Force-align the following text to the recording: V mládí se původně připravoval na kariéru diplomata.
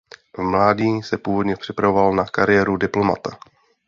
V 0.37 0.41
mládí 0.41 1.01
se 1.01 1.17
původně 1.17 1.55
připravoval 1.55 2.13
na 2.13 2.25
kariéru 2.25 2.77
diplomata. 2.77 3.37